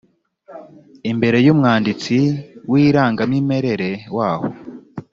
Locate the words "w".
2.71-2.73